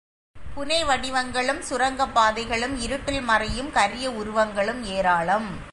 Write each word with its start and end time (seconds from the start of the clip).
புனைவடிவங்களும், 0.35 1.59
சுரங்கப் 1.59 2.13
பாதைகளும் 2.13 2.75
இருட்டில் 2.81 3.21
மறையும் 3.21 3.71
கரிய 3.71 4.11
உருவங்களும் 4.11 4.83
ஏராளம்...! 4.83 5.51